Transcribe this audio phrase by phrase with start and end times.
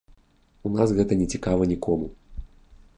[0.69, 2.13] У нас гэта нецікава нікому.